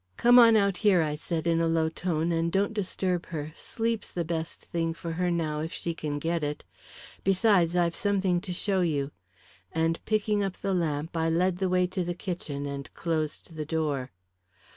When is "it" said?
6.43-6.63